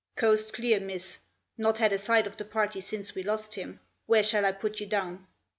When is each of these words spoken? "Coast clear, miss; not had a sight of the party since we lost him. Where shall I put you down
"Coast 0.15 0.53
clear, 0.53 0.79
miss; 0.79 1.19
not 1.59 1.77
had 1.77 1.93
a 1.93 1.99
sight 1.99 2.25
of 2.25 2.35
the 2.35 2.43
party 2.43 2.81
since 2.81 3.13
we 3.13 3.21
lost 3.21 3.53
him. 3.53 3.79
Where 4.07 4.23
shall 4.23 4.45
I 4.47 4.51
put 4.51 4.79
you 4.79 4.87
down 4.87 5.27